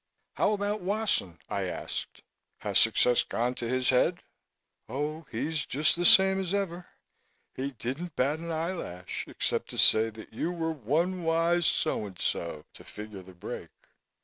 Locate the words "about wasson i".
0.53-1.65